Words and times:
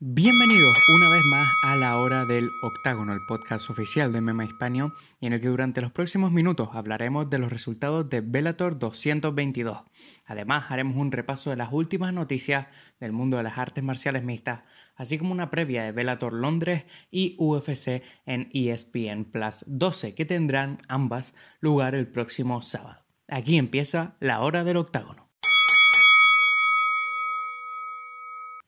Bienvenidos 0.00 0.78
una 0.94 1.08
vez 1.08 1.24
más 1.24 1.52
a 1.64 1.74
la 1.74 1.98
hora 1.98 2.24
del 2.24 2.52
octágono, 2.62 3.12
el 3.12 3.26
podcast 3.26 3.68
oficial 3.68 4.12
de 4.12 4.20
Mema 4.20 4.44
Hispania, 4.44 4.92
y 5.18 5.26
en 5.26 5.32
el 5.32 5.40
que 5.40 5.48
durante 5.48 5.80
los 5.80 5.90
próximos 5.90 6.30
minutos 6.30 6.68
hablaremos 6.72 7.28
de 7.28 7.40
los 7.40 7.50
resultados 7.50 8.08
de 8.08 8.20
Bellator 8.20 8.78
222. 8.78 9.82
Además, 10.24 10.66
haremos 10.68 10.94
un 10.98 11.10
repaso 11.10 11.50
de 11.50 11.56
las 11.56 11.72
últimas 11.72 12.14
noticias 12.14 12.68
del 13.00 13.10
mundo 13.10 13.38
de 13.38 13.42
las 13.42 13.58
artes 13.58 13.82
marciales 13.82 14.22
mixtas, 14.22 14.60
así 14.94 15.18
como 15.18 15.32
una 15.32 15.50
previa 15.50 15.82
de 15.82 15.90
Bellator 15.90 16.32
Londres 16.32 16.84
y 17.10 17.34
UFC 17.36 18.04
en 18.24 18.50
ESPN 18.54 19.24
Plus 19.24 19.64
12, 19.66 20.14
que 20.14 20.24
tendrán 20.24 20.78
ambas 20.86 21.34
lugar 21.58 21.96
el 21.96 22.06
próximo 22.06 22.62
sábado. 22.62 23.04
Aquí 23.26 23.58
empieza 23.58 24.16
la 24.20 24.42
hora 24.42 24.62
del 24.62 24.76
octágono. 24.76 25.27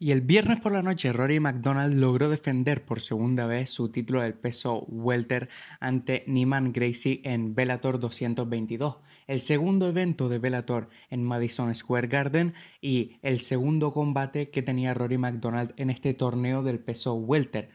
Y 0.02 0.12
el 0.12 0.22
viernes 0.22 0.62
por 0.62 0.72
la 0.72 0.82
noche 0.82 1.12
Rory 1.12 1.40
McDonald 1.40 1.92
logró 1.92 2.30
defender 2.30 2.86
por 2.86 3.02
segunda 3.02 3.46
vez 3.46 3.68
su 3.68 3.92
título 3.92 4.22
del 4.22 4.32
peso 4.32 4.86
welter 4.88 5.50
ante 5.78 6.24
Niman 6.26 6.72
Gracie 6.72 7.20
en 7.22 7.54
Bellator 7.54 7.98
222, 7.98 8.96
el 9.26 9.42
segundo 9.42 9.86
evento 9.90 10.30
de 10.30 10.38
Bellator 10.38 10.88
en 11.10 11.22
Madison 11.22 11.74
Square 11.74 12.08
Garden 12.08 12.54
y 12.80 13.18
el 13.20 13.40
segundo 13.42 13.92
combate 13.92 14.48
que 14.48 14.62
tenía 14.62 14.94
Rory 14.94 15.18
McDonald 15.18 15.74
en 15.76 15.90
este 15.90 16.14
torneo 16.14 16.62
del 16.62 16.78
peso 16.78 17.12
welter. 17.12 17.68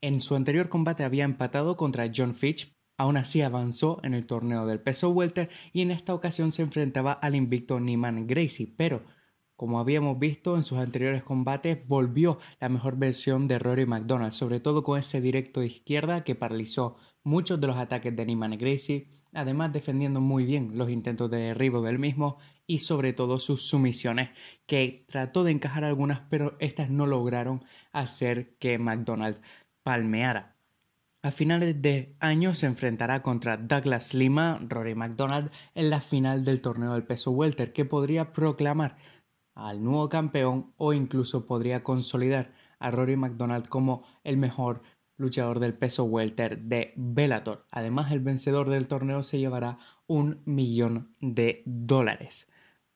En 0.00 0.20
su 0.20 0.36
anterior 0.36 0.68
combate 0.68 1.02
había 1.02 1.24
empatado 1.24 1.76
contra 1.76 2.12
John 2.14 2.36
Fitch, 2.36 2.76
aún 2.96 3.16
así 3.16 3.42
avanzó 3.42 3.98
en 4.04 4.14
el 4.14 4.24
torneo 4.24 4.66
del 4.66 4.80
peso 4.80 5.10
welter 5.10 5.50
y 5.72 5.80
en 5.80 5.90
esta 5.90 6.14
ocasión 6.14 6.52
se 6.52 6.62
enfrentaba 6.62 7.12
al 7.12 7.34
invicto 7.34 7.80
Niman 7.80 8.28
Gracie, 8.28 8.72
pero 8.76 9.02
como 9.56 9.78
habíamos 9.78 10.18
visto 10.18 10.56
en 10.56 10.64
sus 10.64 10.78
anteriores 10.78 11.22
combates, 11.22 11.86
volvió 11.86 12.38
la 12.60 12.68
mejor 12.68 12.96
versión 12.96 13.48
de 13.48 13.58
Rory 13.58 13.86
McDonald, 13.86 14.32
sobre 14.32 14.60
todo 14.60 14.82
con 14.82 14.98
ese 14.98 15.20
directo 15.20 15.60
de 15.60 15.66
izquierda 15.66 16.24
que 16.24 16.34
paralizó 16.34 16.96
muchos 17.22 17.60
de 17.60 17.66
los 17.66 17.76
ataques 17.76 18.14
de 18.16 18.26
Niman 18.26 18.58
Gracie, 18.58 19.08
además 19.32 19.72
defendiendo 19.72 20.20
muy 20.20 20.44
bien 20.44 20.76
los 20.76 20.90
intentos 20.90 21.30
de 21.30 21.38
derribo 21.38 21.82
del 21.82 21.98
mismo 21.98 22.38
y 22.66 22.78
sobre 22.78 23.12
todo 23.12 23.38
sus 23.38 23.62
sumisiones, 23.62 24.30
que 24.66 25.04
trató 25.08 25.44
de 25.44 25.52
encajar 25.52 25.84
algunas, 25.84 26.20
pero 26.30 26.56
estas 26.58 26.90
no 26.90 27.06
lograron 27.06 27.64
hacer 27.92 28.56
que 28.58 28.78
McDonald 28.78 29.40
palmeara. 29.82 30.56
A 31.24 31.30
finales 31.30 31.80
de 31.80 32.16
año 32.18 32.52
se 32.52 32.66
enfrentará 32.66 33.22
contra 33.22 33.56
Douglas 33.56 34.12
Lima, 34.12 34.58
Rory 34.68 34.96
McDonald, 34.96 35.52
en 35.76 35.88
la 35.88 36.00
final 36.00 36.44
del 36.44 36.60
torneo 36.60 36.94
del 36.94 37.04
peso 37.04 37.30
welter, 37.30 37.72
que 37.72 37.84
podría 37.84 38.32
proclamar 38.32 38.96
al 39.54 39.82
nuevo 39.82 40.08
campeón 40.08 40.72
o 40.76 40.92
incluso 40.92 41.46
podría 41.46 41.82
consolidar 41.82 42.52
a 42.78 42.90
Rory 42.90 43.16
McDonald 43.16 43.68
como 43.68 44.02
el 44.24 44.36
mejor 44.36 44.82
luchador 45.16 45.60
del 45.60 45.74
peso 45.74 46.04
welter 46.04 46.58
de 46.62 46.92
Bellator. 46.96 47.66
Además, 47.70 48.12
el 48.12 48.20
vencedor 48.20 48.68
del 48.68 48.88
torneo 48.88 49.22
se 49.22 49.38
llevará 49.38 49.78
un 50.06 50.42
millón 50.44 51.14
de 51.20 51.62
dólares. 51.64 52.48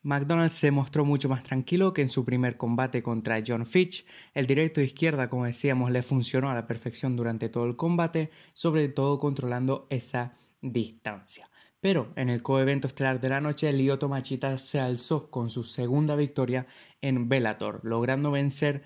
McDonald 0.02 0.50
se 0.50 0.70
mostró 0.70 1.04
mucho 1.04 1.28
más 1.28 1.42
tranquilo 1.42 1.92
que 1.92 2.02
en 2.02 2.08
su 2.08 2.24
primer 2.24 2.56
combate 2.56 3.02
contra 3.02 3.42
John 3.44 3.66
Fitch. 3.66 4.06
El 4.34 4.46
directo 4.46 4.80
de 4.80 4.86
izquierda, 4.86 5.28
como 5.28 5.46
decíamos, 5.46 5.90
le 5.90 6.02
funcionó 6.02 6.48
a 6.48 6.54
la 6.54 6.66
perfección 6.66 7.16
durante 7.16 7.48
todo 7.48 7.64
el 7.64 7.74
combate, 7.74 8.30
sobre 8.52 8.88
todo 8.88 9.18
controlando 9.18 9.88
esa 9.90 10.34
distancia. 10.60 11.48
Pero 11.80 12.12
en 12.16 12.30
el 12.30 12.42
coevento 12.42 12.86
estelar 12.86 13.20
de 13.20 13.28
la 13.28 13.41
noche, 13.41 13.72
Lyoto 13.72 14.08
Machita 14.08 14.58
se 14.58 14.80
alzó 14.80 15.30
con 15.30 15.50
su 15.50 15.62
segunda 15.62 16.16
victoria 16.16 16.66
en 17.00 17.28
Bellator, 17.28 17.80
logrando 17.84 18.30
vencer 18.30 18.83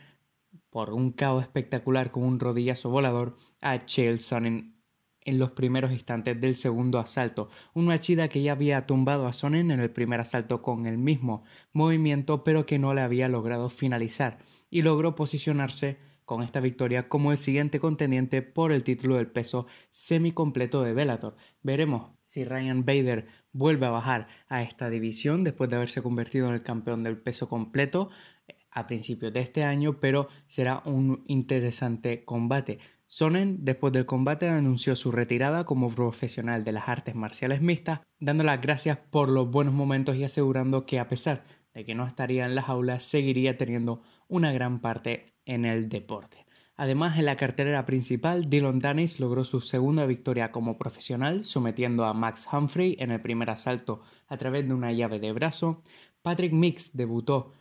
por 0.70 0.92
un 0.92 1.12
caos 1.12 1.42
espectacular 1.42 2.10
con 2.10 2.24
un 2.24 2.40
rodillazo 2.40 2.90
volador 2.90 3.36
a 3.60 3.86
Chael 3.86 4.20
Sonnen 4.20 4.80
en 5.22 5.38
los 5.38 5.52
primeros 5.52 5.92
instantes 5.92 6.40
del 6.40 6.54
segundo 6.54 6.98
asalto. 6.98 7.48
Un 7.74 7.86
Machida 7.86 8.28
que 8.28 8.42
ya 8.42 8.52
había 8.52 8.86
tumbado 8.86 9.26
a 9.26 9.32
Sonnen 9.32 9.70
en 9.70 9.80
el 9.80 9.90
primer 9.90 10.20
asalto 10.20 10.62
con 10.62 10.86
el 10.86 10.98
mismo 10.98 11.44
movimiento, 11.72 12.44
pero 12.44 12.66
que 12.66 12.78
no 12.78 12.94
le 12.94 13.02
había 13.02 13.28
logrado 13.28 13.68
finalizar 13.68 14.38
y 14.70 14.82
logró 14.82 15.14
posicionarse 15.14 15.98
con 16.24 16.42
esta 16.42 16.60
victoria 16.60 17.08
como 17.08 17.32
el 17.32 17.38
siguiente 17.38 17.80
contendiente 17.80 18.42
por 18.42 18.72
el 18.72 18.84
título 18.84 19.16
del 19.16 19.26
peso 19.26 19.66
semicompleto 19.90 20.82
de 20.82 20.92
Bellator. 20.92 21.36
Veremos 21.62 22.19
si 22.30 22.44
Ryan 22.44 22.84
Bader 22.84 23.26
vuelve 23.52 23.86
a 23.86 23.90
bajar 23.90 24.28
a 24.48 24.62
esta 24.62 24.88
división 24.88 25.42
después 25.42 25.68
de 25.68 25.74
haberse 25.74 26.00
convertido 26.00 26.46
en 26.46 26.54
el 26.54 26.62
campeón 26.62 27.02
del 27.02 27.18
peso 27.18 27.48
completo 27.48 28.08
eh, 28.46 28.54
a 28.70 28.86
principios 28.86 29.32
de 29.32 29.40
este 29.40 29.64
año, 29.64 29.98
pero 29.98 30.28
será 30.46 30.80
un 30.86 31.24
interesante 31.26 32.24
combate. 32.24 32.78
Sonnen, 33.08 33.64
después 33.64 33.92
del 33.92 34.06
combate, 34.06 34.48
anunció 34.48 34.94
su 34.94 35.10
retirada 35.10 35.64
como 35.64 35.92
profesional 35.92 36.62
de 36.62 36.70
las 36.70 36.88
artes 36.88 37.16
marciales 37.16 37.62
mixtas, 37.62 38.00
dando 38.20 38.44
las 38.44 38.60
gracias 38.60 38.96
por 38.96 39.28
los 39.28 39.50
buenos 39.50 39.74
momentos 39.74 40.14
y 40.14 40.22
asegurando 40.22 40.86
que 40.86 41.00
a 41.00 41.08
pesar 41.08 41.42
de 41.74 41.84
que 41.84 41.96
no 41.96 42.06
estaría 42.06 42.46
en 42.46 42.54
las 42.54 42.68
aulas, 42.68 43.02
seguiría 43.02 43.56
teniendo 43.56 44.02
una 44.28 44.52
gran 44.52 44.80
parte 44.80 45.26
en 45.46 45.64
el 45.64 45.88
deporte. 45.88 46.46
Además, 46.80 47.18
en 47.18 47.26
la 47.26 47.36
cartelera 47.36 47.84
principal, 47.84 48.48
Dylan 48.48 48.78
Dennis 48.78 49.20
logró 49.20 49.44
su 49.44 49.60
segunda 49.60 50.06
victoria 50.06 50.50
como 50.50 50.78
profesional, 50.78 51.44
sometiendo 51.44 52.06
a 52.06 52.14
Max 52.14 52.48
Humphrey 52.50 52.96
en 52.98 53.10
el 53.10 53.20
primer 53.20 53.50
asalto 53.50 54.00
a 54.28 54.38
través 54.38 54.66
de 54.66 54.72
una 54.72 54.90
llave 54.90 55.20
de 55.20 55.30
brazo. 55.32 55.82
Patrick 56.22 56.54
Mix 56.54 56.96
debutó 56.96 57.52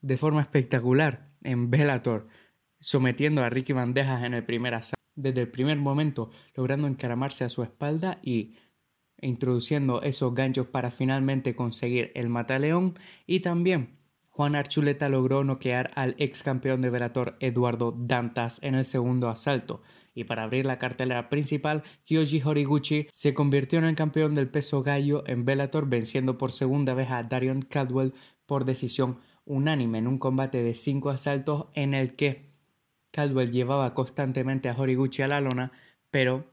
de 0.00 0.16
forma 0.16 0.42
espectacular 0.42 1.32
en 1.42 1.70
Bellator, 1.70 2.28
sometiendo 2.78 3.42
a 3.42 3.50
Ricky 3.50 3.72
Bandejas 3.72 4.22
en 4.22 4.32
el 4.32 4.44
primer 4.44 4.74
asalto. 4.74 5.02
Desde 5.16 5.40
el 5.40 5.50
primer 5.50 5.78
momento, 5.78 6.30
logrando 6.54 6.86
encaramarse 6.86 7.42
a 7.42 7.48
su 7.48 7.64
espalda 7.64 8.20
y 8.22 8.54
introduciendo 9.20 10.02
esos 10.02 10.36
ganchos 10.36 10.68
para 10.68 10.92
finalmente 10.92 11.56
conseguir 11.56 12.12
el 12.14 12.28
mataleón. 12.28 12.94
Y 13.26 13.40
también 13.40 13.98
Juan 14.34 14.56
Archuleta 14.56 15.10
logró 15.10 15.44
noquear 15.44 15.90
al 15.94 16.14
ex 16.16 16.42
campeón 16.42 16.80
de 16.80 16.88
Velator 16.88 17.36
Eduardo 17.38 17.94
Dantas 17.96 18.58
en 18.62 18.74
el 18.74 18.86
segundo 18.86 19.28
asalto. 19.28 19.82
Y 20.14 20.24
para 20.24 20.44
abrir 20.44 20.64
la 20.64 20.78
cartelera 20.78 21.28
principal, 21.28 21.82
Kyoji 22.06 22.40
Horiguchi 22.42 23.08
se 23.10 23.34
convirtió 23.34 23.78
en 23.78 23.84
el 23.84 23.94
campeón 23.94 24.34
del 24.34 24.48
peso 24.48 24.82
gallo 24.82 25.22
en 25.26 25.44
Bellator, 25.44 25.86
venciendo 25.86 26.38
por 26.38 26.50
segunda 26.50 26.94
vez 26.94 27.10
a 27.10 27.22
Darion 27.22 27.60
Caldwell 27.60 28.14
por 28.46 28.64
decisión 28.64 29.20
unánime 29.44 29.98
en 29.98 30.06
un 30.06 30.18
combate 30.18 30.62
de 30.62 30.74
cinco 30.74 31.10
asaltos 31.10 31.66
en 31.74 31.92
el 31.92 32.16
que 32.16 32.50
Caldwell 33.10 33.52
llevaba 33.52 33.92
constantemente 33.92 34.70
a 34.70 34.74
Horiguchi 34.78 35.20
a 35.20 35.28
la 35.28 35.42
lona, 35.42 35.72
pero 36.10 36.51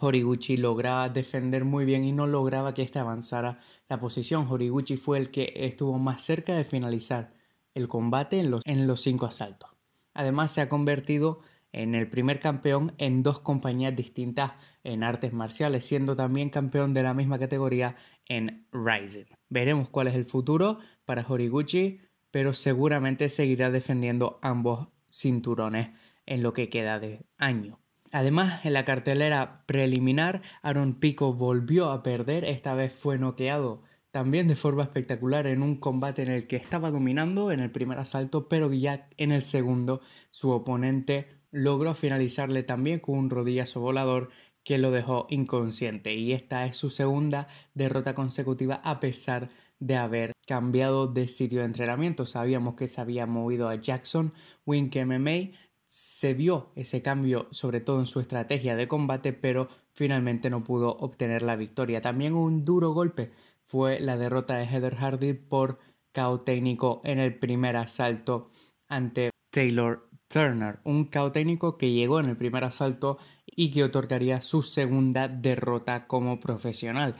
Horiguchi 0.00 0.56
lograba 0.56 1.08
defender 1.08 1.64
muy 1.64 1.84
bien 1.84 2.04
y 2.04 2.12
no 2.12 2.26
lograba 2.26 2.74
que 2.74 2.82
éste 2.82 2.98
avanzara 2.98 3.58
la 3.88 4.00
posición. 4.00 4.46
Horiguchi 4.48 4.96
fue 4.96 5.18
el 5.18 5.30
que 5.30 5.52
estuvo 5.54 5.98
más 5.98 6.22
cerca 6.22 6.56
de 6.56 6.64
finalizar 6.64 7.32
el 7.74 7.88
combate 7.88 8.40
en 8.40 8.86
los 8.86 9.00
cinco 9.00 9.26
asaltos. 9.26 9.70
Además 10.14 10.52
se 10.52 10.60
ha 10.60 10.68
convertido 10.68 11.40
en 11.72 11.94
el 11.94 12.08
primer 12.08 12.38
campeón 12.38 12.94
en 12.98 13.22
dos 13.22 13.40
compañías 13.40 13.96
distintas 13.96 14.52
en 14.84 15.02
artes 15.02 15.32
marciales, 15.32 15.86
siendo 15.86 16.14
también 16.14 16.50
campeón 16.50 16.92
de 16.92 17.02
la 17.02 17.14
misma 17.14 17.38
categoría 17.38 17.96
en 18.26 18.66
Rising. 18.72 19.24
Veremos 19.48 19.88
cuál 19.88 20.08
es 20.08 20.14
el 20.14 20.26
futuro 20.26 20.78
para 21.04 21.24
Horiguchi, 21.26 22.00
pero 22.30 22.52
seguramente 22.52 23.28
seguirá 23.28 23.70
defendiendo 23.70 24.38
ambos 24.42 24.88
cinturones 25.10 25.90
en 26.26 26.42
lo 26.42 26.52
que 26.52 26.68
queda 26.68 26.98
de 26.98 27.24
año. 27.38 27.81
Además, 28.12 28.64
en 28.64 28.74
la 28.74 28.84
cartelera 28.84 29.64
preliminar, 29.66 30.42
Aaron 30.62 30.94
Pico 30.94 31.32
volvió 31.32 31.90
a 31.90 32.02
perder, 32.02 32.44
esta 32.44 32.74
vez 32.74 32.92
fue 32.92 33.18
noqueado 33.18 33.82
también 34.12 34.46
de 34.46 34.54
forma 34.54 34.82
espectacular 34.82 35.46
en 35.46 35.62
un 35.62 35.76
combate 35.76 36.22
en 36.22 36.30
el 36.30 36.46
que 36.46 36.56
estaba 36.56 36.90
dominando 36.90 37.50
en 37.50 37.60
el 37.60 37.70
primer 37.70 37.98
asalto, 37.98 38.46
pero 38.48 38.70
ya 38.72 39.08
en 39.16 39.32
el 39.32 39.40
segundo 39.40 40.02
su 40.30 40.50
oponente 40.50 41.28
logró 41.50 41.94
finalizarle 41.94 42.62
también 42.62 43.00
con 43.00 43.18
un 43.18 43.30
rodillazo 43.30 43.80
volador 43.80 44.28
que 44.64 44.76
lo 44.76 44.90
dejó 44.90 45.26
inconsciente 45.30 46.14
y 46.14 46.32
esta 46.34 46.66
es 46.66 46.76
su 46.76 46.90
segunda 46.90 47.48
derrota 47.74 48.14
consecutiva 48.14 48.80
a 48.84 49.00
pesar 49.00 49.48
de 49.78 49.96
haber 49.96 50.32
cambiado 50.46 51.06
de 51.08 51.26
sitio 51.26 51.60
de 51.60 51.66
entrenamiento. 51.66 52.26
Sabíamos 52.26 52.74
que 52.74 52.88
se 52.88 53.00
había 53.00 53.26
movido 53.26 53.68
a 53.68 53.76
Jackson 53.76 54.32
Wink 54.66 54.94
MMA, 54.96 55.56
se 55.92 56.32
vio 56.32 56.72
ese 56.74 57.02
cambio 57.02 57.48
sobre 57.50 57.80
todo 57.82 58.00
en 58.00 58.06
su 58.06 58.18
estrategia 58.18 58.76
de 58.76 58.88
combate, 58.88 59.34
pero 59.34 59.68
finalmente 59.92 60.48
no 60.48 60.64
pudo 60.64 60.96
obtener 60.96 61.42
la 61.42 61.54
victoria. 61.54 62.00
También 62.00 62.32
un 62.32 62.64
duro 62.64 62.92
golpe 62.92 63.30
fue 63.66 64.00
la 64.00 64.16
derrota 64.16 64.56
de 64.56 64.64
Heather 64.64 64.96
Hardy 64.96 65.34
por 65.34 65.80
KO 66.14 66.40
técnico 66.40 67.02
en 67.04 67.18
el 67.18 67.38
primer 67.38 67.76
asalto 67.76 68.48
ante 68.88 69.32
Taylor 69.50 70.08
Turner, 70.28 70.80
un 70.84 71.04
KO 71.04 71.30
técnico 71.30 71.76
que 71.76 71.92
llegó 71.92 72.20
en 72.20 72.30
el 72.30 72.38
primer 72.38 72.64
asalto 72.64 73.18
y 73.44 73.70
que 73.70 73.84
otorgaría 73.84 74.40
su 74.40 74.62
segunda 74.62 75.28
derrota 75.28 76.06
como 76.06 76.40
profesional. 76.40 77.16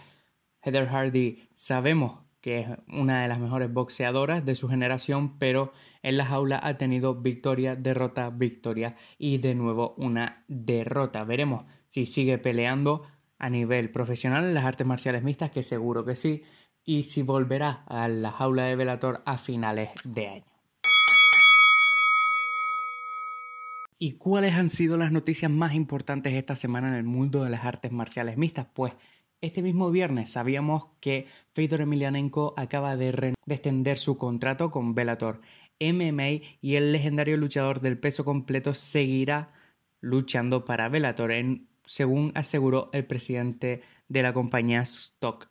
Heather 0.63 0.89
Hardy 0.89 1.47
sabemos 1.55 2.22
que 2.43 2.61
es 2.61 2.69
una 2.89 3.23
de 3.23 3.29
las 3.29 3.39
mejores 3.39 3.73
boxeadoras 3.73 4.45
de 4.45 4.57
su 4.57 4.69
generación, 4.69 5.39
pero 5.39 5.73
en 6.03 6.17
la 6.17 6.27
jaula 6.27 6.61
ha 6.63 6.77
tenido 6.77 7.15
victoria, 7.15 7.77
derrota, 7.77 8.29
victoria 8.31 8.97
y 9.17 9.39
de 9.39 9.55
nuevo 9.55 9.95
una 9.97 10.45
derrota. 10.49 11.25
Veremos 11.25 11.65
si 11.87 12.05
sigue 12.05 12.39
peleando 12.39 13.07
a 13.39 13.49
nivel 13.49 13.91
profesional 13.91 14.45
en 14.45 14.55
las 14.55 14.65
artes 14.65 14.87
marciales 14.87 15.23
mixtas, 15.23 15.51
que 15.53 15.63
seguro 15.63 16.05
que 16.05 16.17
sí, 16.17 16.43
y 16.85 17.05
si 17.05 17.23
volverá 17.23 17.85
a 17.87 18.09
la 18.09 18.33
jaula 18.33 18.65
de 18.65 18.77
Velator 18.77 19.23
a 19.25 19.39
finales 19.39 19.91
de 20.05 20.29
año. 20.29 20.53
¿Y 23.99 24.15
cuáles 24.15 24.55
han 24.55 24.69
sido 24.69 24.97
las 24.97 25.13
noticias 25.13 25.49
más 25.49 25.75
importantes 25.75 26.33
esta 26.33 26.57
semana 26.57 26.89
en 26.89 26.95
el 26.95 27.05
mundo 27.05 27.45
de 27.45 27.51
las 27.51 27.65
artes 27.65 27.93
marciales 27.93 28.37
mixtas? 28.37 28.67
Pues 28.75 28.95
este 29.43 29.61
mismo 29.61 29.91
viernes 29.91 30.31
sabíamos 30.31 30.87
que 31.01 31.27
Fedor 31.53 31.83
Emelianenko 31.83 32.55
acaba 32.57 32.97
de, 32.97 33.35
extender 33.47 33.99
su 33.99 34.17
contrato 34.17 34.71
con 34.71 34.95
Bellator 34.95 35.41
MMA 35.81 36.47
y 36.61 36.77
el 36.77 36.93
legendario 36.93 37.37
luchador 37.37 37.81
del 37.81 37.99
peso 37.99 38.25
completo 38.25 38.73
seguirá 38.73 39.53
luchando 40.01 40.65
para 40.65 40.89
Bellator, 40.89 41.33
según 41.85 42.31
aseguró 42.37 42.89
el 42.93 43.05
presidente 43.05 43.83
de 44.09 44.23
la 44.23 44.33
compañía 44.33 44.83
Stock, 44.83 45.51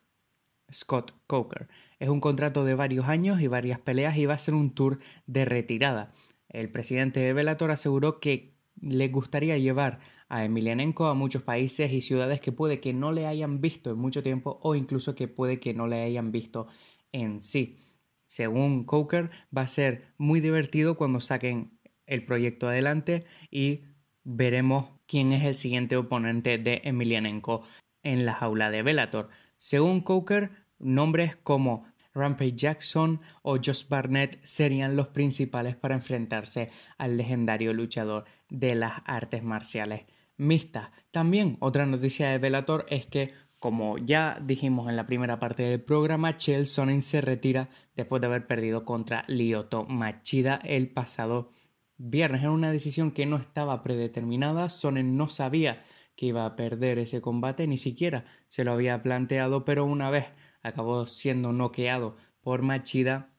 Scott 0.71 1.13
Coker. 1.27 1.67
Es 1.99 2.07
un 2.07 2.21
contrato 2.21 2.63
de 2.63 2.75
varios 2.75 3.07
años 3.07 3.41
y 3.41 3.47
varias 3.47 3.79
peleas 3.79 4.15
y 4.15 4.25
va 4.25 4.35
a 4.35 4.39
ser 4.39 4.53
un 4.53 4.73
tour 4.73 4.99
de 5.27 5.43
retirada. 5.43 6.13
El 6.47 6.71
presidente 6.71 7.19
de 7.19 7.33
Bellator 7.33 7.71
aseguró 7.71 8.21
que 8.21 8.53
le 8.79 9.09
gustaría 9.09 9.57
llevar 9.57 9.99
a 10.31 10.45
Emelianenko 10.45 11.07
a 11.07 11.13
muchos 11.13 11.43
países 11.43 11.91
y 11.91 11.99
ciudades 11.99 12.39
que 12.39 12.53
puede 12.53 12.79
que 12.79 12.93
no 12.93 13.11
le 13.11 13.27
hayan 13.27 13.59
visto 13.59 13.91
en 13.91 13.97
mucho 13.97 14.23
tiempo 14.23 14.59
o 14.63 14.75
incluso 14.75 15.13
que 15.13 15.27
puede 15.27 15.59
que 15.59 15.73
no 15.73 15.87
le 15.87 16.01
hayan 16.03 16.31
visto 16.31 16.67
en 17.11 17.41
sí. 17.41 17.79
Según 18.25 18.85
Coker, 18.85 19.29
va 19.55 19.63
a 19.63 19.67
ser 19.67 20.05
muy 20.17 20.39
divertido 20.39 20.95
cuando 20.95 21.19
saquen 21.19 21.77
el 22.05 22.23
proyecto 22.25 22.69
adelante 22.69 23.25
y 23.51 23.81
veremos 24.23 24.91
quién 25.05 25.33
es 25.33 25.43
el 25.43 25.53
siguiente 25.53 25.97
oponente 25.97 26.57
de 26.57 26.79
Emelianenko 26.85 27.63
en 28.01 28.25
la 28.25 28.33
jaula 28.33 28.71
de 28.71 28.83
Bellator. 28.83 29.27
Según 29.57 29.99
Coker, 29.99 30.49
nombres 30.79 31.35
como 31.35 31.83
Rampage 32.13 32.55
Jackson 32.55 33.19
o 33.41 33.57
Josh 33.57 33.85
Barnett 33.89 34.39
serían 34.43 34.95
los 34.95 35.09
principales 35.09 35.75
para 35.75 35.95
enfrentarse 35.95 36.69
al 36.97 37.17
legendario 37.17 37.73
luchador 37.73 38.23
de 38.49 38.75
las 38.75 39.01
artes 39.05 39.43
marciales 39.43 40.05
mixtas. 40.41 40.89
También 41.11 41.57
otra 41.59 41.85
noticia 41.85 42.29
de 42.29 42.39
Bellator 42.39 42.85
es 42.89 43.05
que 43.05 43.33
como 43.59 43.99
ya 43.99 44.39
dijimos 44.41 44.89
en 44.89 44.95
la 44.95 45.05
primera 45.05 45.39
parte 45.39 45.61
del 45.61 45.81
programa, 45.81 46.35
Chael 46.35 46.65
Sonnen 46.65 47.03
se 47.03 47.21
retira 47.21 47.69
después 47.95 48.19
de 48.19 48.25
haber 48.25 48.47
perdido 48.47 48.85
contra 48.85 49.23
Lyoto 49.27 49.85
Machida 49.85 50.59
el 50.63 50.89
pasado 50.89 51.51
viernes. 51.97 52.41
Era 52.41 52.51
una 52.51 52.71
decisión 52.71 53.11
que 53.11 53.27
no 53.27 53.35
estaba 53.35 53.83
predeterminada. 53.83 54.69
Sonnen 54.69 55.15
no 55.15 55.29
sabía 55.29 55.83
que 56.15 56.25
iba 56.25 56.43
a 56.43 56.55
perder 56.55 56.97
ese 56.97 57.21
combate, 57.21 57.67
ni 57.67 57.77
siquiera 57.77 58.25
se 58.47 58.63
lo 58.63 58.71
había 58.71 59.03
planteado, 59.03 59.63
pero 59.63 59.85
una 59.85 60.09
vez 60.09 60.25
acabó 60.63 61.05
siendo 61.05 61.53
noqueado 61.53 62.17
por 62.41 62.63
Machida, 62.63 63.29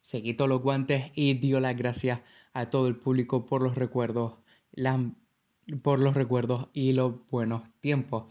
se 0.00 0.22
quitó 0.22 0.46
los 0.46 0.62
guantes 0.62 1.10
y 1.14 1.34
dio 1.34 1.60
las 1.60 1.76
gracias 1.76 2.20
a 2.54 2.70
todo 2.70 2.86
el 2.88 2.96
público 2.96 3.44
por 3.44 3.60
los 3.60 3.74
recuerdos, 3.74 4.38
por 5.82 6.00
los 6.00 6.14
recuerdos 6.14 6.68
y 6.72 6.92
los 6.92 7.14
buenos 7.30 7.62
tiempos. 7.80 8.24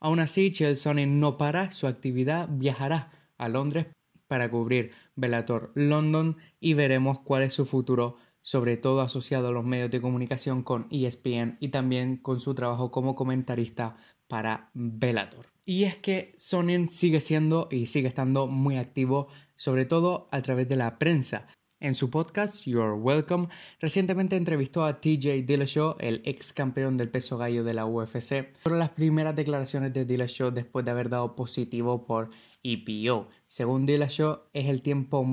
Aún 0.00 0.20
así, 0.20 0.52
Chelsea 0.52 0.94
no 1.06 1.36
para 1.36 1.72
su 1.72 1.86
actividad, 1.86 2.48
viajará 2.50 3.10
a 3.38 3.48
Londres 3.48 3.86
para 4.28 4.50
cubrir 4.50 4.92
Bellator 5.14 5.72
London 5.74 6.36
y 6.60 6.74
veremos 6.74 7.20
cuál 7.20 7.42
es 7.42 7.54
su 7.54 7.64
futuro, 7.64 8.16
sobre 8.42 8.76
todo 8.76 9.00
asociado 9.00 9.48
a 9.48 9.52
los 9.52 9.64
medios 9.64 9.90
de 9.90 10.00
comunicación 10.00 10.62
con 10.62 10.86
ESPN 10.90 11.56
y 11.60 11.68
también 11.68 12.16
con 12.16 12.40
su 12.40 12.54
trabajo 12.54 12.90
como 12.90 13.14
comentarista 13.14 13.96
para 14.28 14.70
Bellator. 14.74 15.46
Y 15.64 15.84
es 15.84 15.96
que 15.96 16.34
Sonnen 16.36 16.88
sigue 16.88 17.20
siendo 17.20 17.68
y 17.70 17.86
sigue 17.86 18.08
estando 18.08 18.46
muy 18.46 18.76
activo, 18.76 19.28
sobre 19.56 19.84
todo 19.84 20.28
a 20.30 20.42
través 20.42 20.68
de 20.68 20.76
la 20.76 20.98
prensa. 20.98 21.48
En 21.78 21.94
su 21.94 22.08
podcast 22.08 22.64
You're 22.64 22.94
Welcome, 22.94 23.48
recientemente 23.80 24.34
entrevistó 24.34 24.86
a 24.86 24.98
TJ 24.98 25.42
Dillashaw, 25.44 25.96
el 25.98 26.22
ex 26.24 26.54
campeón 26.54 26.96
del 26.96 27.10
peso 27.10 27.36
gallo 27.36 27.64
de 27.64 27.74
la 27.74 27.84
UFC, 27.84 28.46
por 28.62 28.72
las 28.72 28.90
primeras 28.90 29.36
declaraciones 29.36 29.92
de 29.92 30.06
Dillashaw 30.06 30.52
después 30.52 30.86
de 30.86 30.92
haber 30.92 31.10
dado 31.10 31.36
positivo 31.36 32.06
por 32.06 32.30
EPO. 32.62 33.28
Según 33.46 33.84
Dillashaw, 33.84 34.44
es 34.54 34.70
el 34.70 34.80
tiempo 34.80 35.26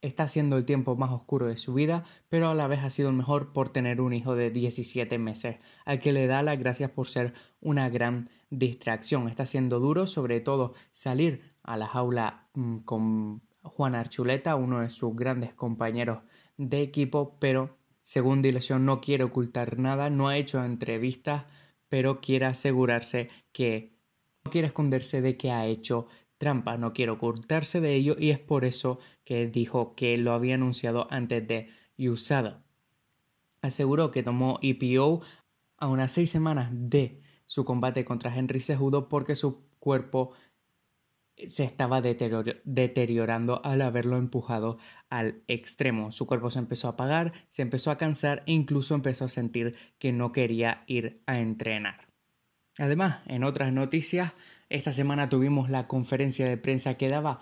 está 0.00 0.28
siendo 0.28 0.56
el 0.56 0.64
tiempo 0.64 0.94
más 0.94 1.10
oscuro 1.10 1.46
de 1.46 1.58
su 1.58 1.74
vida, 1.74 2.04
pero 2.28 2.48
a 2.48 2.54
la 2.54 2.68
vez 2.68 2.80
ha 2.80 2.90
sido 2.90 3.10
el 3.10 3.16
mejor 3.16 3.52
por 3.52 3.70
tener 3.70 4.00
un 4.00 4.12
hijo 4.12 4.36
de 4.36 4.50
17 4.50 5.18
meses, 5.18 5.56
al 5.84 5.98
que 5.98 6.12
le 6.12 6.28
da 6.28 6.42
las 6.44 6.58
gracias 6.58 6.92
por 6.92 7.08
ser 7.08 7.34
una 7.60 7.88
gran 7.88 8.30
distracción. 8.48 9.28
Está 9.28 9.44
siendo 9.44 9.80
duro, 9.80 10.06
sobre 10.06 10.40
todo 10.40 10.72
salir 10.92 11.42
a 11.64 11.76
la 11.76 11.88
jaula 11.88 12.48
mm, 12.54 12.78
con 12.78 13.42
Juan 13.62 13.94
Archuleta, 13.94 14.56
uno 14.56 14.80
de 14.80 14.90
sus 14.90 15.14
grandes 15.14 15.54
compañeros 15.54 16.22
de 16.56 16.82
equipo, 16.82 17.36
pero 17.40 17.76
según 18.02 18.42
Dilesión 18.42 18.84
no 18.86 19.00
quiere 19.00 19.24
ocultar 19.24 19.78
nada, 19.78 20.10
no 20.10 20.28
ha 20.28 20.36
hecho 20.36 20.64
entrevistas, 20.64 21.44
pero 21.88 22.20
quiere 22.20 22.46
asegurarse 22.46 23.30
que 23.52 23.96
no 24.44 24.50
quiere 24.50 24.68
esconderse 24.68 25.20
de 25.20 25.36
que 25.36 25.50
ha 25.50 25.66
hecho 25.66 26.06
trampa, 26.38 26.78
no 26.78 26.92
quiere 26.92 27.12
ocultarse 27.12 27.80
de 27.80 27.94
ello 27.94 28.16
y 28.18 28.30
es 28.30 28.38
por 28.38 28.64
eso 28.64 28.98
que 29.24 29.46
dijo 29.46 29.94
que 29.94 30.16
lo 30.16 30.32
había 30.32 30.54
anunciado 30.54 31.06
antes 31.10 31.46
de 31.46 31.68
USADA. 31.98 32.64
Aseguró 33.60 34.10
que 34.10 34.22
tomó 34.22 34.58
EPO 34.62 35.20
a 35.76 35.88
unas 35.88 36.12
seis 36.12 36.30
semanas 36.30 36.70
de 36.72 37.20
su 37.44 37.64
combate 37.64 38.06
contra 38.06 38.34
Henry 38.34 38.60
Cejudo 38.60 39.08
porque 39.08 39.36
su 39.36 39.68
cuerpo 39.78 40.32
se 41.48 41.64
estaba 41.64 42.00
deteriorando 42.02 43.60
al 43.64 43.82
haberlo 43.82 44.16
empujado 44.16 44.78
al 45.08 45.42
extremo. 45.48 46.12
Su 46.12 46.26
cuerpo 46.26 46.50
se 46.50 46.58
empezó 46.58 46.88
a 46.88 46.92
apagar, 46.92 47.32
se 47.48 47.62
empezó 47.62 47.90
a 47.90 47.98
cansar 47.98 48.42
e 48.46 48.52
incluso 48.52 48.94
empezó 48.94 49.24
a 49.24 49.28
sentir 49.28 49.74
que 49.98 50.12
no 50.12 50.32
quería 50.32 50.84
ir 50.86 51.22
a 51.26 51.38
entrenar. 51.38 52.08
Además, 52.78 53.20
en 53.26 53.44
otras 53.44 53.72
noticias, 53.72 54.32
esta 54.68 54.92
semana 54.92 55.28
tuvimos 55.28 55.70
la 55.70 55.86
conferencia 55.86 56.48
de 56.48 56.56
prensa 56.56 56.94
que 56.94 57.08
daba 57.08 57.40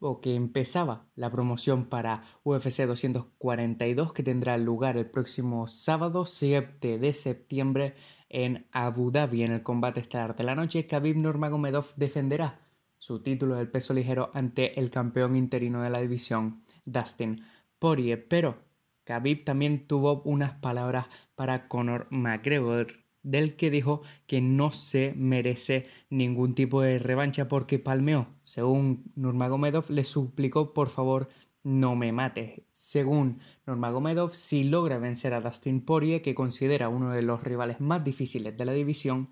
o 0.00 0.20
que 0.20 0.34
empezaba 0.34 1.06
la 1.14 1.30
promoción 1.30 1.86
para 1.86 2.24
UFC 2.42 2.86
242 2.86 4.12
que 4.12 4.22
tendrá 4.22 4.56
lugar 4.58 4.96
el 4.96 5.08
próximo 5.08 5.68
sábado 5.68 6.26
7 6.26 6.98
de 6.98 7.14
septiembre 7.14 7.94
en 8.28 8.66
Abu 8.72 9.12
Dhabi. 9.12 9.44
En 9.44 9.52
el 9.52 9.62
combate 9.62 10.00
estelar 10.00 10.34
de 10.34 10.44
la 10.44 10.56
noche, 10.56 10.86
Khabib 10.86 11.16
Nurmagomedov 11.16 11.94
defenderá 11.96 12.58
su 13.02 13.18
título 13.18 13.56
del 13.56 13.68
peso 13.68 13.94
ligero 13.94 14.30
ante 14.32 14.78
el 14.78 14.88
campeón 14.88 15.34
interino 15.34 15.82
de 15.82 15.90
la 15.90 15.98
división, 15.98 16.62
Dustin 16.84 17.44
Poirier. 17.80 18.28
Pero 18.28 18.62
Khabib 19.02 19.42
también 19.42 19.88
tuvo 19.88 20.22
unas 20.22 20.52
palabras 20.52 21.06
para 21.34 21.66
Conor 21.66 22.06
McGregor 22.10 22.92
del 23.24 23.56
que 23.56 23.72
dijo 23.72 24.02
que 24.28 24.40
no 24.40 24.70
se 24.70 25.14
merece 25.16 25.86
ningún 26.10 26.54
tipo 26.54 26.80
de 26.80 27.00
revancha 27.00 27.48
porque 27.48 27.80
palmeó. 27.80 28.28
Según 28.42 29.10
Nurmagomedov, 29.16 29.90
le 29.90 30.04
suplicó 30.04 30.72
por 30.72 30.88
favor 30.88 31.28
no 31.64 31.96
me 31.96 32.12
mate. 32.12 32.68
Según 32.70 33.40
Nurmagomedov, 33.66 34.32
si 34.36 34.62
logra 34.62 34.98
vencer 34.98 35.34
a 35.34 35.40
Dustin 35.40 35.84
Poirier, 35.84 36.22
que 36.22 36.36
considera 36.36 36.88
uno 36.88 37.10
de 37.10 37.22
los 37.22 37.42
rivales 37.42 37.80
más 37.80 38.04
difíciles 38.04 38.56
de 38.56 38.64
la 38.64 38.72
división, 38.72 39.30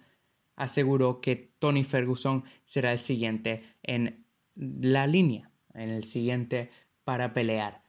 aseguró 0.61 1.21
que 1.21 1.55
Tony 1.59 1.85
Ferguson 1.85 2.45
será 2.65 2.93
el 2.93 2.99
siguiente 2.99 3.63
en 3.83 4.27
la 4.55 5.07
línea, 5.07 5.51
en 5.75 5.89
el 5.89 6.05
siguiente 6.05 6.71
para 7.05 7.33
pelear. 7.33 7.83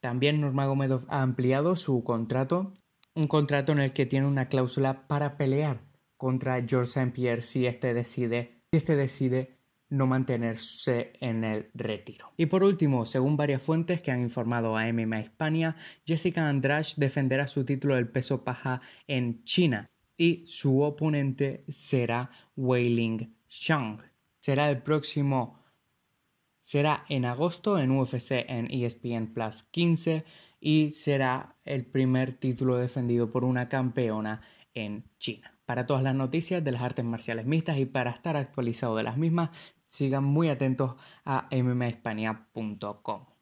También 0.00 0.40
Nurmagomedov 0.40 1.04
ha 1.08 1.22
ampliado 1.22 1.76
su 1.76 2.02
contrato 2.02 2.72
un 3.14 3.28
contrato 3.28 3.70
en 3.72 3.78
el 3.78 3.92
que 3.92 4.06
tiene 4.06 4.26
una 4.26 4.48
cláusula 4.48 5.06
para 5.06 5.36
pelear 5.36 5.80
contra 6.16 6.64
George 6.66 6.90
St. 6.90 7.12
Pierre 7.12 7.42
si 7.42 7.66
este 7.66 7.94
decide, 7.94 8.62
si 8.72 8.78
este 8.78 8.96
decide 8.96 9.58
no 9.88 10.06
mantenerse 10.06 11.12
en 11.20 11.44
el 11.44 11.70
retiro. 11.74 12.32
Y 12.36 12.46
por 12.46 12.64
último, 12.64 13.06
según 13.06 13.36
varias 13.36 13.62
fuentes 13.62 14.02
que 14.02 14.10
han 14.10 14.20
informado 14.20 14.76
a 14.76 14.92
MMA 14.92 15.20
España, 15.20 15.76
Jessica 16.04 16.48
Andrade 16.48 16.88
defenderá 16.96 17.46
su 17.46 17.64
título 17.64 17.94
del 17.94 18.08
peso 18.08 18.42
paja 18.42 18.80
en 19.06 19.44
China 19.44 19.93
y 20.16 20.46
su 20.46 20.82
oponente 20.82 21.64
será 21.68 22.30
Weiling 22.56 23.34
Shang. 23.48 24.00
Será 24.40 24.70
el 24.70 24.82
próximo 24.82 25.58
será 26.64 27.04
en 27.10 27.26
agosto 27.26 27.78
en 27.78 27.90
UFC 27.90 28.32
en 28.48 28.70
ESPN 28.70 29.34
Plus 29.34 29.64
15 29.64 30.24
y 30.60 30.92
será 30.92 31.56
el 31.64 31.84
primer 31.84 32.38
título 32.38 32.78
defendido 32.78 33.30
por 33.30 33.44
una 33.44 33.68
campeona 33.68 34.40
en 34.72 35.04
China. 35.18 35.54
Para 35.66 35.84
todas 35.84 36.02
las 36.02 36.14
noticias 36.14 36.64
de 36.64 36.72
las 36.72 36.80
artes 36.80 37.04
marciales 37.04 37.44
mixtas 37.44 37.76
y 37.76 37.84
para 37.84 38.12
estar 38.12 38.38
actualizado 38.38 38.96
de 38.96 39.02
las 39.02 39.18
mismas, 39.18 39.50
sigan 39.88 40.24
muy 40.24 40.48
atentos 40.48 40.94
a 41.26 41.48
mmahispania.com. 41.50 43.33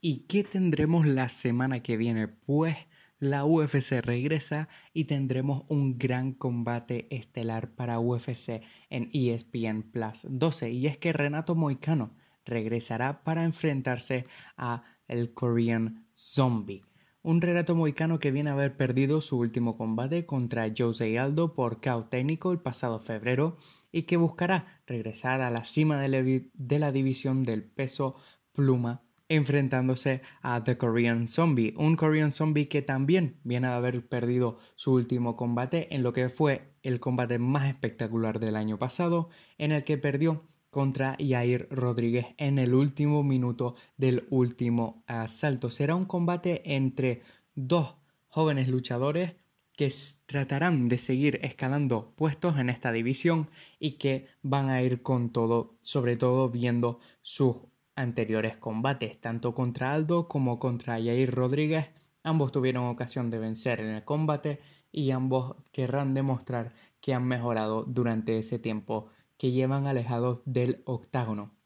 ¿Y 0.00 0.26
qué 0.26 0.44
tendremos 0.44 1.06
la 1.06 1.30
semana 1.30 1.82
que 1.82 1.96
viene? 1.96 2.28
Pues 2.28 2.76
la 3.18 3.46
UFC 3.46 4.02
regresa 4.02 4.68
y 4.92 5.04
tendremos 5.04 5.64
un 5.68 5.98
gran 5.98 6.32
combate 6.32 7.06
estelar 7.10 7.74
para 7.74 7.98
UFC 7.98 8.62
en 8.90 9.08
ESPN 9.14 9.82
Plus 9.90 10.26
12 10.28 10.70
y 10.70 10.86
es 10.86 10.98
que 10.98 11.14
Renato 11.14 11.54
Moicano 11.54 12.14
regresará 12.44 13.24
para 13.24 13.44
enfrentarse 13.44 14.26
a 14.58 14.84
el 15.08 15.32
Korean 15.32 16.06
Zombie. 16.12 16.84
Un 17.22 17.40
Renato 17.40 17.74
Moicano 17.74 18.18
que 18.18 18.30
viene 18.30 18.50
a 18.50 18.52
haber 18.52 18.76
perdido 18.76 19.22
su 19.22 19.38
último 19.38 19.78
combate 19.78 20.26
contra 20.26 20.70
Jose 20.76 21.18
Aldo 21.18 21.54
por 21.54 21.80
KO 21.80 22.04
técnico 22.04 22.52
el 22.52 22.60
pasado 22.60 23.00
febrero 23.00 23.56
y 23.90 24.02
que 24.02 24.18
buscará 24.18 24.82
regresar 24.86 25.40
a 25.40 25.50
la 25.50 25.64
cima 25.64 25.98
de 26.02 26.78
la 26.78 26.92
división 26.92 27.44
del 27.44 27.64
peso 27.64 28.16
pluma 28.52 29.05
enfrentándose 29.28 30.22
a 30.42 30.62
The 30.62 30.78
Korean 30.78 31.28
Zombie, 31.28 31.74
un 31.76 31.96
Korean 31.96 32.32
Zombie 32.32 32.68
que 32.68 32.82
también 32.82 33.40
viene 33.44 33.66
a 33.66 33.76
haber 33.76 34.06
perdido 34.06 34.58
su 34.76 34.92
último 34.92 35.36
combate 35.36 35.94
en 35.94 36.02
lo 36.02 36.12
que 36.12 36.28
fue 36.28 36.74
el 36.82 37.00
combate 37.00 37.38
más 37.38 37.68
espectacular 37.68 38.38
del 38.38 38.56
año 38.56 38.78
pasado, 38.78 39.28
en 39.58 39.72
el 39.72 39.84
que 39.84 39.98
perdió 39.98 40.44
contra 40.70 41.16
Yair 41.18 41.68
Rodríguez 41.70 42.26
en 42.36 42.58
el 42.58 42.74
último 42.74 43.22
minuto 43.22 43.76
del 43.96 44.26
último 44.30 45.02
asalto. 45.06 45.70
Será 45.70 45.94
un 45.94 46.04
combate 46.04 46.62
entre 46.74 47.22
dos 47.54 47.94
jóvenes 48.28 48.68
luchadores 48.68 49.32
que 49.76 49.92
tratarán 50.26 50.88
de 50.88 50.98
seguir 50.98 51.38
escalando 51.42 52.12
puestos 52.16 52.58
en 52.58 52.70
esta 52.70 52.92
división 52.92 53.48
y 53.78 53.92
que 53.92 54.26
van 54.42 54.68
a 54.68 54.82
ir 54.82 55.02
con 55.02 55.30
todo, 55.30 55.76
sobre 55.82 56.16
todo 56.16 56.50
viendo 56.50 57.00
sus 57.22 57.56
anteriores 57.96 58.56
combates, 58.56 59.20
tanto 59.20 59.54
contra 59.54 59.92
Aldo 59.92 60.28
como 60.28 60.58
contra 60.60 60.94
Jair 60.94 61.34
Rodríguez. 61.34 61.88
Ambos 62.22 62.52
tuvieron 62.52 62.84
ocasión 62.86 63.30
de 63.30 63.38
vencer 63.38 63.80
en 63.80 63.88
el 63.88 64.04
combate 64.04 64.60
y 64.92 65.10
ambos 65.10 65.56
querrán 65.72 66.14
demostrar 66.14 66.72
que 67.00 67.14
han 67.14 67.26
mejorado 67.26 67.84
durante 67.84 68.38
ese 68.38 68.58
tiempo 68.58 69.08
que 69.36 69.52
llevan 69.52 69.86
alejados 69.86 70.40
del 70.44 70.82
octágono. 70.84 71.56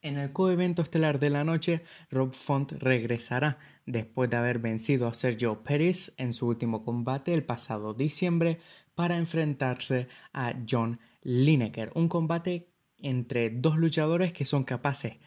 En 0.00 0.18
el 0.18 0.32
coevento 0.32 0.82
estelar 0.82 1.20
de 1.20 1.30
la 1.30 1.44
noche, 1.44 1.82
Rob 2.10 2.34
Font 2.34 2.72
regresará 2.72 3.58
después 3.86 4.28
de 4.30 4.36
haber 4.36 4.58
vencido 4.58 5.06
a 5.06 5.14
Sergio 5.14 5.62
Pérez 5.62 6.12
en 6.16 6.32
su 6.32 6.48
último 6.48 6.84
combate 6.84 7.32
el 7.32 7.44
pasado 7.44 7.94
diciembre 7.94 8.58
para 8.96 9.16
enfrentarse 9.16 10.08
a 10.32 10.54
John 10.68 10.98
Lineker, 11.22 11.92
un 11.94 12.08
combate 12.08 12.68
entre 12.98 13.50
dos 13.50 13.76
luchadores 13.76 14.32
que 14.32 14.44
son 14.44 14.64
capaces 14.64 15.18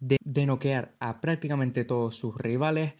de, 0.00 0.46
noquear 0.46 0.94
a 1.00 1.20
prácticamente 1.20 1.84
todos 1.84 2.16
sus 2.16 2.36
rivales. 2.36 2.94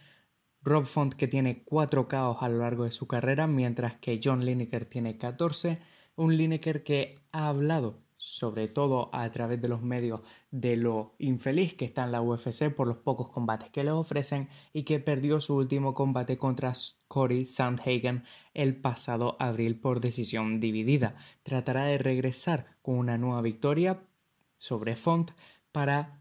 Rob 0.62 0.86
Font 0.86 1.14
que 1.14 1.28
tiene 1.28 1.62
4 1.64 2.08
KOs 2.08 2.38
a 2.40 2.48
lo 2.48 2.58
largo 2.58 2.84
de 2.84 2.92
su 2.92 3.06
carrera, 3.06 3.46
mientras 3.46 3.96
que 3.96 4.20
John 4.22 4.44
Lineker 4.44 4.86
tiene 4.86 5.16
14. 5.16 5.78
Un 6.16 6.36
Lineker 6.36 6.82
que 6.82 7.20
ha 7.32 7.48
hablado, 7.48 8.02
sobre 8.16 8.66
todo 8.66 9.08
a 9.12 9.30
través 9.30 9.60
de 9.62 9.68
los 9.68 9.82
medios, 9.82 10.20
de 10.50 10.76
lo 10.76 11.14
infeliz 11.18 11.74
que 11.74 11.84
está 11.84 12.04
en 12.04 12.12
la 12.12 12.22
UFC 12.22 12.74
por 12.74 12.88
los 12.88 12.98
pocos 12.98 13.28
combates 13.28 13.70
que 13.70 13.84
le 13.84 13.92
ofrecen 13.92 14.48
y 14.72 14.82
que 14.82 14.98
perdió 14.98 15.40
su 15.40 15.54
último 15.56 15.94
combate 15.94 16.36
contra 16.36 16.72
Cory 17.06 17.46
Sandhagen 17.46 18.24
el 18.52 18.76
pasado 18.76 19.36
abril 19.38 19.78
por 19.78 20.00
decisión 20.00 20.58
dividida. 20.58 21.14
Tratará 21.44 21.84
de 21.84 21.98
regresar 21.98 22.66
con 22.82 22.96
una 22.96 23.16
nueva 23.16 23.40
victoria 23.42 24.02
sobre 24.56 24.96
Font 24.96 25.30
para 25.70 26.17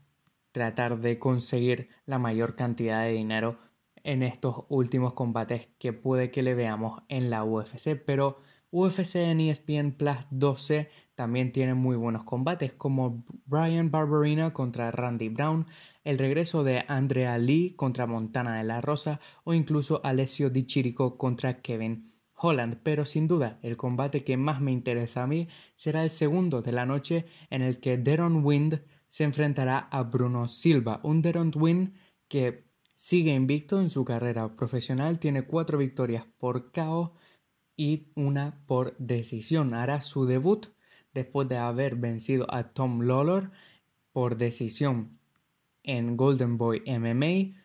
tratar 0.57 1.01
de 1.01 1.19
conseguir 1.19 1.87
la 2.07 2.17
mayor 2.17 2.55
cantidad 2.55 3.03
de 3.03 3.11
dinero 3.11 3.59
en 4.03 4.23
estos 4.23 4.65
últimos 4.69 5.13
combates 5.13 5.67
que 5.77 5.93
puede 5.93 6.31
que 6.31 6.41
le 6.41 6.55
veamos 6.55 7.03
en 7.09 7.29
la 7.29 7.43
UFC. 7.43 7.95
Pero 8.03 8.39
UFC 8.71 9.17
en 9.17 9.39
ESPN 9.39 9.91
Plus 9.91 10.17
12 10.31 10.89
también 11.13 11.51
tiene 11.51 11.75
muy 11.75 11.95
buenos 11.95 12.23
combates 12.23 12.73
como 12.73 13.23
Brian 13.45 13.91
Barberina 13.91 14.51
contra 14.51 14.89
Randy 14.89 15.29
Brown, 15.29 15.67
el 16.03 16.17
regreso 16.17 16.63
de 16.63 16.83
Andrea 16.87 17.37
Lee 17.37 17.75
contra 17.75 18.07
Montana 18.07 18.57
de 18.57 18.63
la 18.63 18.81
Rosa 18.81 19.19
o 19.43 19.53
incluso 19.53 20.01
Alessio 20.03 20.49
Di 20.49 20.65
Chirico 20.65 21.19
contra 21.19 21.61
Kevin 21.61 22.11
Holland, 22.33 22.79
pero 22.81 23.05
sin 23.05 23.27
duda 23.27 23.59
el 23.61 23.77
combate 23.77 24.23
que 24.23 24.37
más 24.37 24.59
me 24.59 24.71
interesa 24.71 25.21
a 25.21 25.27
mí 25.27 25.49
será 25.75 26.03
el 26.03 26.09
segundo 26.09 26.63
de 26.63 26.71
la 26.71 26.87
noche 26.87 27.27
en 27.51 27.61
el 27.61 27.79
que 27.79 27.99
Deron 27.99 28.43
Wind 28.43 28.81
se 29.07 29.23
enfrentará 29.23 29.79
a 29.91 30.03
Bruno 30.03 30.47
Silva, 30.47 30.99
un 31.03 31.21
Deron 31.21 31.51
Win 31.55 31.93
que 32.27 32.65
sigue 32.93 33.33
invicto 33.33 33.79
en 33.79 33.89
su 33.89 34.03
carrera 34.03 34.55
profesional, 34.55 35.19
tiene 35.19 35.43
cuatro 35.43 35.77
victorias 35.77 36.25
por 36.39 36.71
KO 36.71 37.13
y 37.75 38.07
una 38.15 38.63
por 38.65 38.97
decisión. 38.97 39.73
Hará 39.73 40.01
su 40.01 40.25
debut 40.25 40.67
después 41.13 41.47
de 41.47 41.57
haber 41.57 41.95
vencido 41.95 42.47
a 42.49 42.73
Tom 42.73 43.01
Lawlor 43.01 43.51
por 44.11 44.37
decisión 44.37 45.19
en 45.83 46.17
Golden 46.17 46.57
Boy 46.57 46.81
MMA. 46.85 47.55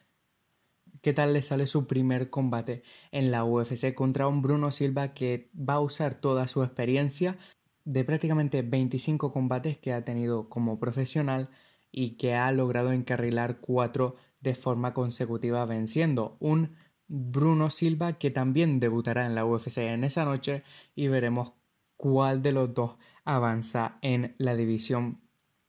¿Qué 1.01 1.13
tal 1.13 1.33
le 1.33 1.43
sale 1.43 1.67
su 1.67 1.87
primer 1.87 2.31
combate 2.31 2.85
en 3.11 3.33
la 3.33 3.45
UFC 3.45 3.95
contra 3.95 4.29
un 4.29 4.43
Bruno 4.43 4.71
Silva 4.71 5.15
que 5.15 5.51
va 5.59 5.75
a 5.75 5.81
usar 5.81 6.15
toda 6.15 6.47
su 6.47 6.63
experiencia 6.63 7.39
de 7.85 8.05
prácticamente 8.05 8.62
25 8.62 9.33
combates 9.33 9.79
que 9.79 9.93
ha 9.93 10.05
tenido 10.05 10.49
como 10.49 10.79
profesional 10.79 11.49
y 11.91 12.17
que 12.17 12.35
ha 12.35 12.51
logrado 12.53 12.93
encarrilar 12.93 13.59
cuatro 13.61 14.17
de 14.41 14.55
forma 14.55 14.95
consecutiva 14.95 15.65
venciendo 15.67 16.37
un 16.41 16.75
Bruno 17.07 17.69
Silva 17.71 18.15
que 18.15 18.31
también 18.31 18.81
debutará 18.81 19.27
en 19.27 19.35
la 19.35 19.45
UFC 19.45 19.79
en 19.79 20.05
esa 20.05 20.25
noche 20.25 20.62
y 20.95 21.09
veremos 21.09 21.53
cuál 21.97 22.43
de 22.43 22.53
los 22.53 22.73
dos 22.73 22.97
avanza 23.25 23.99
en 24.01 24.35
la 24.39 24.57
división 24.57 25.21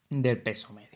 del 0.09 0.41
peso 0.41 0.73
medio. 0.73 0.92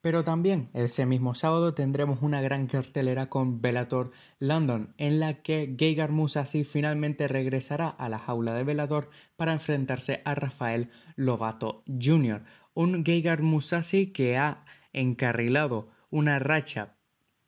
Pero 0.00 0.22
también 0.22 0.70
ese 0.74 1.06
mismo 1.06 1.34
sábado 1.34 1.74
tendremos 1.74 2.20
una 2.22 2.40
gran 2.40 2.68
cartelera 2.68 3.26
con 3.26 3.60
Bellator 3.60 4.12
London, 4.38 4.94
en 4.96 5.18
la 5.18 5.42
que 5.42 5.74
Gegard 5.76 6.12
Mousasi 6.12 6.62
finalmente 6.62 7.26
regresará 7.26 7.88
a 7.88 8.08
la 8.08 8.18
jaula 8.18 8.54
de 8.54 8.62
Bellator 8.62 9.10
para 9.36 9.52
enfrentarse 9.52 10.22
a 10.24 10.34
Rafael 10.36 10.90
Lobato 11.16 11.82
Jr., 11.86 12.44
un 12.74 13.04
Gegard 13.04 13.42
Mousasi 13.42 14.12
que 14.12 14.36
ha 14.36 14.64
encarrilado 14.92 15.88
una 16.10 16.38
racha 16.38 16.94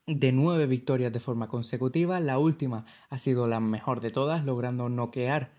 de 0.07 0.33
nueve 0.33 0.66
victorias 0.66 1.12
de 1.12 1.21
forma 1.21 1.47
consecutiva. 1.47 2.19
La 2.19 2.38
última 2.38 2.85
ha 3.09 3.19
sido 3.19 3.47
la 3.47 3.61
mejor 3.61 4.00
de 4.00 4.11
todas, 4.11 4.45
logrando 4.45 4.88
noquear 4.88 5.52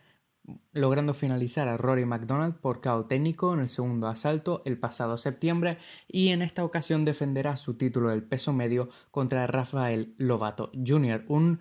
logrando 0.73 1.13
finalizar 1.13 1.67
a 1.67 1.77
Rory 1.77 2.05
McDonald 2.05 2.55
por 2.55 2.81
KO 2.81 3.05
técnico 3.05 3.53
en 3.53 3.59
el 3.59 3.69
segundo 3.69 4.07
asalto 4.07 4.61
el 4.65 4.79
pasado 4.79 5.17
septiembre 5.17 5.77
y 6.07 6.29
en 6.29 6.41
esta 6.41 6.63
ocasión 6.63 7.05
defenderá 7.05 7.57
su 7.57 7.75
título 7.75 8.09
del 8.09 8.23
peso 8.23 8.53
medio 8.53 8.89
contra 9.11 9.47
Rafael 9.47 10.15
Lobato 10.17 10.71
Jr., 10.73 11.25
un 11.27 11.59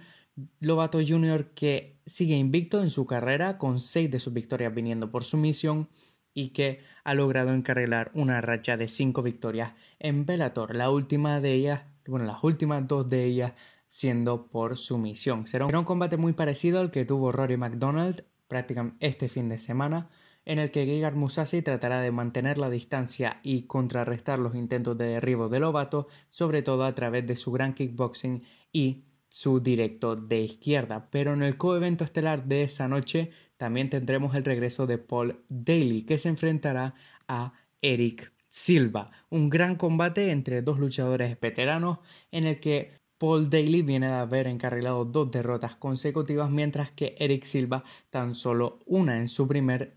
Lobato 0.60 0.98
Jr. 1.06 1.50
que 1.54 2.00
sigue 2.06 2.36
invicto 2.36 2.82
en 2.82 2.90
su 2.90 3.04
carrera 3.06 3.58
con 3.58 3.80
seis 3.80 4.10
de 4.10 4.20
sus 4.20 4.32
victorias 4.32 4.74
viniendo 4.74 5.10
por 5.10 5.24
sumisión 5.24 5.88
y 6.32 6.50
que 6.50 6.80
ha 7.04 7.14
logrado 7.14 7.52
encarrilar 7.52 8.10
una 8.14 8.40
racha 8.40 8.76
de 8.76 8.88
cinco 8.88 9.22
victorias 9.22 9.72
en 9.98 10.24
Bellator, 10.24 10.74
la 10.74 10.90
última 10.90 11.40
de 11.40 11.52
ellas, 11.52 11.82
bueno, 12.06 12.24
las 12.24 12.42
últimas 12.42 12.86
dos 12.86 13.08
de 13.10 13.24
ellas 13.24 13.52
siendo 13.88 14.46
por 14.46 14.78
sumisión. 14.78 15.46
Será 15.48 15.66
un 15.66 15.84
combate 15.84 16.16
muy 16.16 16.32
parecido 16.32 16.80
al 16.80 16.92
que 16.92 17.04
tuvo 17.04 17.32
Rory 17.32 17.56
McDonald 17.56 18.24
prácticamente 18.50 19.06
este 19.06 19.28
fin 19.28 19.48
de 19.48 19.58
semana, 19.58 20.10
en 20.44 20.58
el 20.58 20.70
que 20.70 20.84
Gegard 20.84 21.14
Musasi 21.14 21.62
tratará 21.62 22.00
de 22.00 22.10
mantener 22.10 22.58
la 22.58 22.68
distancia 22.68 23.40
y 23.44 23.62
contrarrestar 23.62 24.40
los 24.40 24.56
intentos 24.56 24.98
de 24.98 25.06
derribo 25.06 25.48
de 25.48 25.60
Lobato, 25.60 26.08
sobre 26.28 26.62
todo 26.62 26.84
a 26.84 26.94
través 26.94 27.26
de 27.26 27.36
su 27.36 27.52
gran 27.52 27.74
kickboxing 27.74 28.42
y 28.72 29.04
su 29.28 29.60
directo 29.60 30.16
de 30.16 30.40
izquierda. 30.40 31.08
Pero 31.10 31.32
en 31.34 31.44
el 31.44 31.56
coevento 31.56 32.02
estelar 32.02 32.44
de 32.46 32.64
esa 32.64 32.88
noche 32.88 33.30
también 33.56 33.88
tendremos 33.88 34.34
el 34.34 34.44
regreso 34.44 34.86
de 34.88 34.98
Paul 34.98 35.44
Daly, 35.48 36.02
que 36.02 36.18
se 36.18 36.28
enfrentará 36.28 36.94
a 37.28 37.52
Eric 37.80 38.32
Silva. 38.48 39.12
Un 39.30 39.48
gran 39.48 39.76
combate 39.76 40.32
entre 40.32 40.62
dos 40.62 40.80
luchadores 40.80 41.38
veteranos 41.38 42.00
en 42.32 42.46
el 42.46 42.58
que 42.58 42.99
Paul 43.20 43.50
Daly 43.50 43.82
viene 43.82 44.06
de 44.06 44.14
haber 44.14 44.46
encarrilado 44.46 45.04
dos 45.04 45.30
derrotas 45.30 45.76
consecutivas, 45.76 46.50
mientras 46.50 46.90
que 46.90 47.16
Eric 47.18 47.44
Silva 47.44 47.84
tan 48.08 48.34
solo 48.34 48.78
una 48.86 49.18
en 49.18 49.28
su 49.28 49.46
primer, 49.46 49.94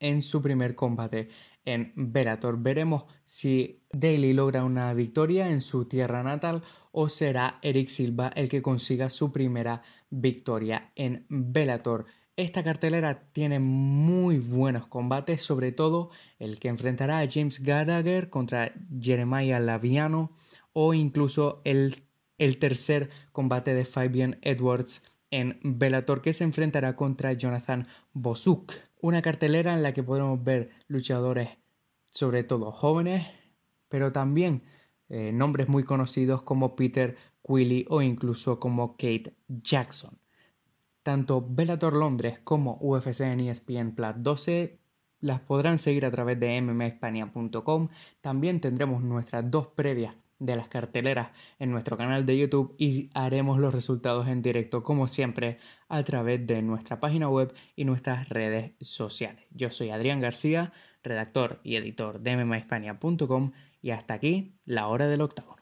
en 0.00 0.22
su 0.22 0.40
primer 0.40 0.74
combate 0.74 1.28
en 1.66 1.92
Bellator. 1.94 2.58
Veremos 2.58 3.04
si 3.26 3.82
Daly 3.92 4.32
logra 4.32 4.64
una 4.64 4.94
victoria 4.94 5.50
en 5.50 5.60
su 5.60 5.84
tierra 5.84 6.22
natal 6.22 6.62
o 6.90 7.10
será 7.10 7.58
Eric 7.60 7.90
Silva 7.90 8.32
el 8.34 8.48
que 8.48 8.62
consiga 8.62 9.10
su 9.10 9.30
primera 9.30 9.82
victoria 10.08 10.90
en 10.96 11.26
Bellator. 11.28 12.06
Esta 12.34 12.64
cartelera 12.64 13.30
tiene 13.32 13.58
muy 13.58 14.38
buenos 14.38 14.86
combates, 14.86 15.42
sobre 15.42 15.72
todo 15.72 16.08
el 16.38 16.58
que 16.58 16.68
enfrentará 16.68 17.18
a 17.18 17.28
James 17.30 17.62
Gallagher 17.62 18.30
contra 18.30 18.72
Jeremiah 18.98 19.60
Laviano 19.60 20.32
o 20.72 20.94
incluso 20.94 21.60
el, 21.64 22.07
el 22.38 22.58
tercer 22.58 23.10
combate 23.32 23.74
de 23.74 23.84
Fabian 23.84 24.38
Edwards 24.42 25.02
en 25.30 25.58
Bellator 25.62 26.22
que 26.22 26.32
se 26.32 26.44
enfrentará 26.44 26.96
contra 26.96 27.32
Jonathan 27.32 27.86
Bosuk. 28.12 28.72
Una 29.00 29.22
cartelera 29.22 29.74
en 29.74 29.82
la 29.82 29.92
que 29.92 30.02
podremos 30.02 30.42
ver 30.42 30.70
luchadores 30.86 31.50
sobre 32.10 32.42
todo 32.42 32.72
jóvenes, 32.72 33.26
pero 33.88 34.12
también 34.12 34.62
eh, 35.08 35.32
nombres 35.32 35.68
muy 35.68 35.84
conocidos 35.84 36.42
como 36.42 36.74
Peter 36.76 37.16
Quilly 37.46 37.86
o 37.88 38.02
incluso 38.02 38.58
como 38.58 38.92
Kate 38.92 39.34
Jackson. 39.48 40.18
Tanto 41.02 41.46
Bellator 41.48 41.94
Londres 41.94 42.40
como 42.44 42.78
UFC 42.80 43.20
en 43.20 43.40
ESPN 43.40 43.94
Plus 43.94 44.14
12 44.18 44.78
las 45.20 45.40
podrán 45.40 45.78
seguir 45.78 46.04
a 46.04 46.10
través 46.10 46.38
de 46.38 46.60
mmahispania.com. 46.60 47.88
También 48.20 48.60
tendremos 48.60 49.02
nuestras 49.02 49.50
dos 49.50 49.68
previas 49.68 50.14
de 50.38 50.56
las 50.56 50.68
carteleras 50.68 51.30
en 51.58 51.70
nuestro 51.70 51.96
canal 51.96 52.26
de 52.26 52.38
YouTube 52.38 52.74
y 52.78 53.10
haremos 53.14 53.58
los 53.58 53.74
resultados 53.74 54.28
en 54.28 54.42
directo 54.42 54.82
como 54.82 55.08
siempre 55.08 55.58
a 55.88 56.02
través 56.02 56.46
de 56.46 56.62
nuestra 56.62 57.00
página 57.00 57.28
web 57.28 57.52
y 57.76 57.84
nuestras 57.84 58.28
redes 58.28 58.72
sociales. 58.80 59.44
Yo 59.50 59.70
soy 59.70 59.90
Adrián 59.90 60.20
García, 60.20 60.72
redactor 61.02 61.60
y 61.64 61.76
editor 61.76 62.20
de 62.20 62.36
mmahispania.com 62.36 63.52
y 63.82 63.90
hasta 63.90 64.14
aquí 64.14 64.54
la 64.64 64.88
hora 64.88 65.08
del 65.08 65.22
octavo. 65.22 65.57